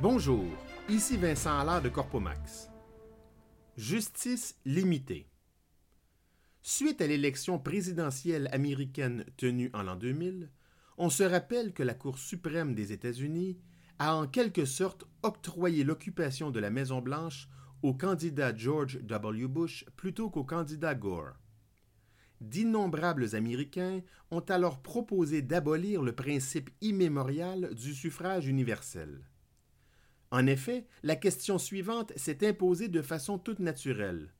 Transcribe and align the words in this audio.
Bonjour, 0.00 0.44
ici 0.88 1.16
Vincent 1.16 1.58
Allard 1.58 1.82
de 1.82 1.88
Corpomax. 1.88 2.70
Justice 3.76 4.56
limitée. 4.64 5.26
Suite 6.62 7.00
à 7.00 7.08
l'élection 7.08 7.58
présidentielle 7.58 8.48
américaine 8.52 9.24
tenue 9.36 9.72
en 9.74 9.82
l'an 9.82 9.96
2000, 9.96 10.50
on 10.98 11.10
se 11.10 11.24
rappelle 11.24 11.72
que 11.72 11.82
la 11.82 11.94
Cour 11.94 12.16
suprême 12.16 12.76
des 12.76 12.92
États-Unis 12.92 13.58
a 13.98 14.14
en 14.14 14.28
quelque 14.28 14.66
sorte 14.66 15.04
octroyé 15.24 15.82
l'occupation 15.82 16.52
de 16.52 16.60
la 16.60 16.70
Maison-Blanche 16.70 17.48
au 17.82 17.92
candidat 17.92 18.54
George 18.54 19.00
W. 19.02 19.48
Bush 19.48 19.84
plutôt 19.96 20.30
qu'au 20.30 20.44
candidat 20.44 20.94
Gore. 20.94 21.34
D'innombrables 22.40 23.34
Américains 23.34 24.02
ont 24.30 24.44
alors 24.48 24.80
proposé 24.80 25.42
d'abolir 25.42 26.02
le 26.02 26.12
principe 26.12 26.70
immémorial 26.82 27.74
du 27.74 27.92
suffrage 27.94 28.46
universel. 28.46 29.24
En 30.30 30.46
effet, 30.46 30.86
la 31.02 31.16
question 31.16 31.58
suivante 31.58 32.12
s'est 32.16 32.46
imposée 32.46 32.88
de 32.88 33.02
façon 33.02 33.38
toute 33.38 33.60
naturelle. 33.60 34.32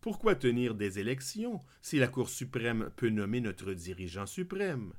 Pourquoi 0.00 0.36
tenir 0.36 0.76
des 0.76 1.00
élections 1.00 1.60
si 1.82 1.98
la 1.98 2.06
Cour 2.06 2.28
suprême 2.28 2.90
peut 2.96 3.10
nommer 3.10 3.40
notre 3.40 3.72
dirigeant 3.72 4.26
suprême? 4.26 4.92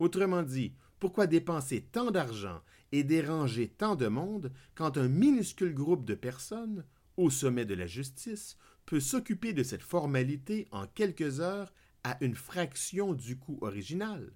Autrement 0.00 0.42
dit, 0.42 0.74
pourquoi 0.98 1.28
dépenser 1.28 1.82
tant 1.82 2.10
d'argent 2.10 2.60
et 2.90 3.04
déranger 3.04 3.68
tant 3.68 3.94
de 3.94 4.08
monde 4.08 4.52
quand 4.74 4.96
un 4.96 5.08
minuscule 5.08 5.74
groupe 5.74 6.04
de 6.04 6.14
personnes, 6.14 6.84
au 7.16 7.30
sommet 7.30 7.64
de 7.64 7.74
la 7.74 7.86
justice, 7.86 8.56
peut 8.86 9.00
s'occuper 9.00 9.52
de 9.52 9.62
cette 9.62 9.82
formalité 9.82 10.66
en 10.72 10.86
quelques 10.86 11.38
heures 11.40 11.72
à 12.02 12.16
une 12.24 12.34
fraction 12.34 13.12
du 13.12 13.38
coût 13.38 13.58
original? 13.60 14.32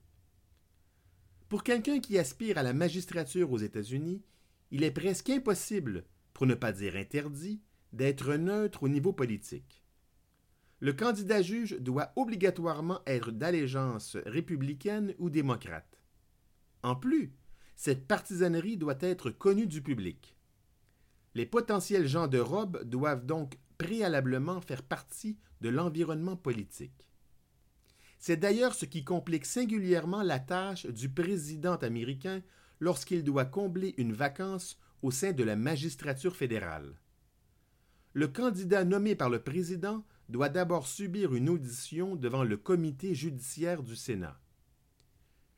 Pour 1.49 1.65
quelqu'un 1.65 2.01
qui 2.01 2.19
aspire 2.19 2.57
à 2.57 2.63
la 2.63 2.73
magistrature 2.73 3.51
aux 3.51 3.59
États-Unis, 3.59 4.23
il 4.73 4.85
est 4.85 4.91
presque 4.91 5.29
impossible, 5.29 6.05
pour 6.33 6.47
ne 6.47 6.55
pas 6.55 6.73
dire 6.73 6.97
interdit, 6.97 7.61
d'être 7.93 8.35
neutre 8.35 8.83
au 8.83 8.89
niveau 8.89 9.13
politique. 9.13 9.85
Le 10.81 10.95
candidat 10.95 11.43
juge 11.43 11.77
doit 11.79 12.13
obligatoirement 12.17 13.03
être 13.07 13.31
d'allégeance 13.31 14.17
républicaine 14.25 15.15
ou 15.19 15.29
démocrate. 15.29 16.01
En 16.83 16.97
plus, 16.97 17.35
cette 17.77 18.09
partisanerie 18.09 18.79
doit 18.79 18.97
être 19.01 19.31
connue 19.31 19.67
du 19.67 19.83
public. 19.83 20.37
Les 21.35 21.47
potentiels 21.47 22.09
gens 22.09 22.27
de 22.27 22.39
robe 22.39 22.83
doivent 22.85 23.27
donc 23.27 23.59
préalablement 23.77 24.61
faire 24.63 24.83
partie 24.83 25.39
de 25.61 25.69
l'environnement 25.69 26.37
politique. 26.37 27.09
C'est 28.19 28.39
d'ailleurs 28.39 28.75
ce 28.75 28.87
qui 28.87 29.05
complique 29.05 29.45
singulièrement 29.45 30.23
la 30.23 30.39
tâche 30.39 30.87
du 30.87 31.11
président 31.11 31.77
américain 31.77 32.43
lorsqu'il 32.83 33.23
doit 33.23 33.45
combler 33.45 33.95
une 33.97 34.13
vacance 34.13 34.77
au 35.03 35.13
sein 35.13 35.31
de 35.31 35.45
la 35.45 35.55
magistrature 35.55 36.35
fédérale. 36.35 36.99
Le 38.13 38.27
candidat 38.27 38.85
nommé 38.85 39.15
par 39.15 39.31
le 39.31 39.41
président 39.41 40.05
doit 40.29 40.49
d'abord 40.49 40.89
subir 40.89 41.33
une 41.33 41.49
audition 41.49 42.17
devant 42.17 42.43
le 42.43 42.57
comité 42.57 43.15
judiciaire 43.15 43.85
du 43.85 43.95
Sénat. 43.95 44.41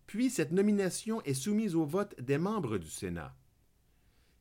Puis 0.07 0.29
cette 0.29 0.53
nomination 0.53 1.23
est 1.23 1.33
soumise 1.33 1.75
au 1.75 1.87
vote 1.87 2.15
des 2.21 2.37
membres 2.37 2.77
du 2.77 2.91
Sénat. 2.91 3.35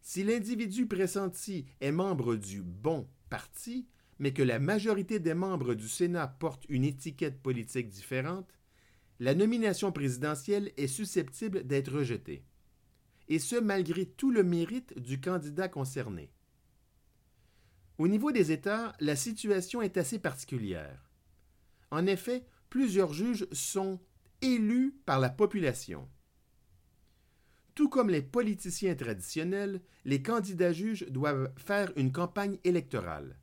Si 0.02 0.26
l'individu 0.26 0.86
pressenti 0.86 1.66
est 1.80 1.94
membre 1.94 2.36
du 2.36 2.62
bon 2.62 3.08
parti, 3.30 3.88
mais 4.20 4.34
que 4.34 4.44
la 4.44 4.60
majorité 4.60 5.20
des 5.20 5.34
membres 5.34 5.74
du 5.74 5.88
Sénat 5.88 6.28
portent 6.28 6.66
une 6.68 6.84
étiquette 6.84 7.42
politique 7.42 7.88
différente, 7.88 8.60
la 9.22 9.36
nomination 9.36 9.94
présidentielle 9.94 10.74
est 10.76 10.88
susceptible 10.88 11.66
d'être 11.66 11.94
rejetée 11.94 12.44
et 13.34 13.40
ce 13.40 13.56
malgré 13.56 14.06
tout 14.06 14.30
le 14.30 14.44
mérite 14.44 15.00
du 15.00 15.20
candidat 15.20 15.68
concerné. 15.68 16.32
Au 17.98 18.08
niveau 18.08 18.32
des 18.32 18.52
États, 18.52 18.94
la 19.00 19.16
situation 19.16 19.82
est 19.82 19.98
assez 19.98 20.20
particulière. 20.20 21.10
En 21.90 22.06
effet, 22.06 22.46
plusieurs 22.70 23.12
juges 23.12 23.48
sont 23.52 24.00
élus 24.42 24.96
par 25.08 25.20
la 25.20 25.30
population. 25.30 26.08
Tout 27.74 27.90
comme 27.90 28.12
les 28.12 28.22
politiciens 28.22 28.94
traditionnels, 28.94 29.82
les 30.06 30.22
candidats 30.22 30.74
juges 30.74 31.08
doivent 31.10 31.52
faire 31.58 31.92
une 31.96 32.12
campagne 32.12 32.60
électorale. 32.64 33.40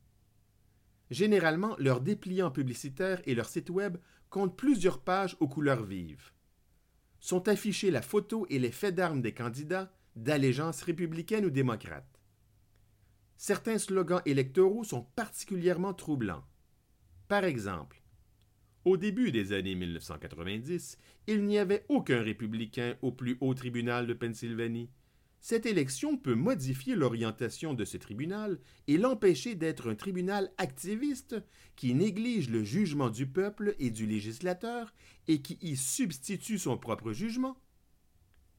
Généralement, 1.09 1.75
leurs 1.79 1.99
dépliants 1.99 2.51
publicitaires 2.51 3.21
et 3.25 3.35
leur 3.35 3.49
site 3.49 3.69
web 3.69 3.97
comptent 4.29 4.55
plusieurs 4.55 5.01
pages 5.01 5.35
aux 5.41 5.49
couleurs 5.49 5.83
vives 5.83 6.31
sont 7.21 7.47
affichés 7.47 7.91
la 7.91 8.01
photo 8.01 8.45
et 8.49 8.59
les 8.59 8.71
faits 8.71 8.95
d'armes 8.95 9.21
des 9.21 9.33
candidats 9.33 9.93
d'allégeance 10.17 10.81
républicaine 10.81 11.45
ou 11.45 11.49
démocrate. 11.49 12.19
Certains 13.37 13.77
slogans 13.77 14.21
électoraux 14.25 14.83
sont 14.83 15.03
particulièrement 15.15 15.93
troublants. 15.93 16.43
Par 17.27 17.45
exemple, 17.45 18.01
au 18.83 18.97
début 18.97 19.31
des 19.31 19.53
années 19.53 19.75
1990, 19.75 20.97
il 21.27 21.45
n'y 21.45 21.57
avait 21.59 21.85
aucun 21.87 22.21
républicain 22.21 22.95
au 23.01 23.11
plus 23.11 23.37
haut 23.39 23.53
tribunal 23.53 24.07
de 24.07 24.13
Pennsylvanie. 24.13 24.89
Cette 25.41 25.65
élection 25.65 26.17
peut 26.17 26.35
modifier 26.35 26.95
l'orientation 26.95 27.73
de 27.73 27.83
ce 27.83 27.97
tribunal 27.97 28.59
et 28.87 28.97
l'empêcher 28.97 29.55
d'être 29.55 29.89
un 29.89 29.95
tribunal 29.95 30.51
activiste 30.59 31.35
qui 31.75 31.95
néglige 31.95 32.47
le 32.47 32.63
jugement 32.63 33.09
du 33.09 33.25
peuple 33.25 33.75
et 33.79 33.89
du 33.89 34.05
législateur 34.05 34.93
et 35.27 35.41
qui 35.41 35.57
y 35.61 35.75
substitue 35.75 36.59
son 36.59 36.77
propre 36.77 37.11
jugement. 37.11 37.57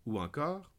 Ou 0.06 0.18
encore, 0.18 0.72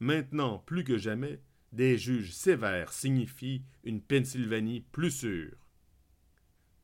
maintenant 0.00 0.58
plus 0.58 0.84
que 0.84 0.98
jamais, 0.98 1.40
des 1.72 1.96
juges 1.96 2.34
sévères 2.34 2.92
signifient 2.92 3.64
une 3.84 4.02
Pennsylvanie 4.02 4.82
plus 4.92 5.10
sûre. 5.10 5.56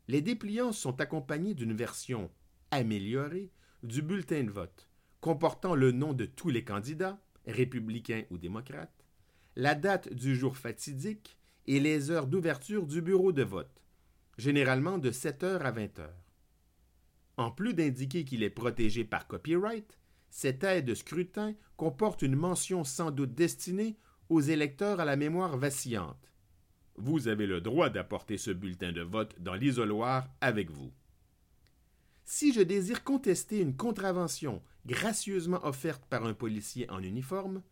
Les 0.08 0.22
dépliants 0.22 0.72
sont 0.72 1.03
accompagnés 1.03 1.54
d'une 1.54 1.74
version 1.74 2.30
améliorée 2.70 3.53
du 3.82 4.00
bulletin 4.00 4.44
de 4.44 4.50
vote, 4.50 4.88
comportant 5.20 5.74
le 5.74 5.92
nom 5.92 6.14
de 6.14 6.24
tous 6.24 6.48
les 6.48 6.64
candidats, 6.64 7.20
républicain 7.47 8.25
ou 8.31 8.38
démocrate, 8.38 9.05
la 9.56 9.75
date 9.75 10.12
du 10.12 10.34
jour 10.34 10.56
fatidique 10.56 11.38
et 11.66 11.81
les 11.81 12.10
heures 12.10 12.27
d'ouverture 12.27 12.87
du 12.87 13.00
bureau 13.00 13.32
de 13.32 13.43
vote, 13.43 13.82
généralement 14.37 14.99
de 14.99 15.10
7 15.10 15.43
heures 15.44 15.66
à 15.66 15.71
20 15.71 15.99
heures. 15.99 16.25
En 17.37 17.50
plus 17.50 17.75
d'indiquer 17.75 18.25
qu'il 18.25 18.43
est 18.43 18.50
protégé 18.50 19.04
par 19.04 19.27
copyright, 19.27 19.99
cette 20.31 20.65
aide 20.65 20.87
de 20.87 20.94
scrutin 20.94 21.54
comporte 21.77 22.22
une 22.22 22.37
mention 22.37 22.84
sans 22.84 23.10
doute 23.10 23.34
destinée 23.34 23.97
aux 24.28 24.41
électeurs 24.41 25.00
à 25.00 25.04
la 25.04 25.16
mémoire 25.16 25.56
vacillante. 25.56 26.33
Vous 26.97 27.28
avez 27.28 27.47
le 27.47 27.60
droit 27.60 27.91
d'apporter 27.91 28.38
ce 28.38 28.50
bulletin 28.50 28.93
de 28.93 29.03
vote 29.03 29.34
dans 29.41 29.54
l'isoloir 29.54 30.28
avec 30.41 30.71
vous. 30.71 30.93
Si 32.24 32.52
je 32.52 32.62
désire 32.62 33.04
contester 33.04 33.60
une 33.60 33.76
contravention 33.76 34.62
gracieusement 34.86 35.64
offerte 35.64 36.04
par 36.06 36.24
un 36.24 36.34
policier 36.34 36.88
en 36.90 37.02
uniforme, 37.02 37.62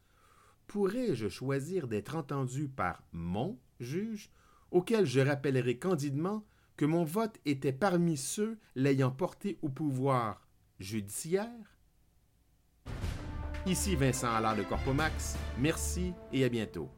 pourrais-je 0.67 1.29
choisir 1.29 1.89
d'être 1.89 2.17
entendu 2.17 2.69
par 2.69 3.03
mon 3.13 3.59
juge, 3.81 4.31
auquel 4.71 5.07
je 5.07 5.21
rappellerai 5.21 5.79
candidement 5.79 6.45
que 6.77 6.85
mon 6.85 7.05
vote 7.05 7.39
était 7.45 7.73
parmi 7.73 8.17
ceux 8.17 8.59
l'ayant 8.75 9.11
porté 9.11 9.59
au 9.63 9.69
pouvoir 9.69 10.47
judiciaire? 10.81 11.51
Ici 13.67 13.95
Vincent 13.95 14.35
Allard 14.35 14.57
de 14.57 14.65
Corpomax, 14.65 15.37
merci 15.59 16.13
et 16.33 16.45
à 16.45 16.49
bientôt. 16.49 16.91